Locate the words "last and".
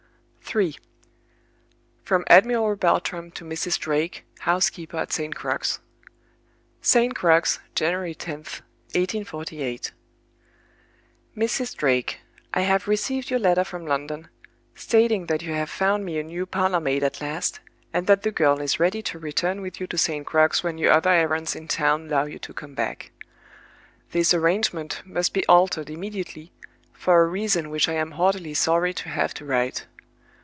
17.21-18.05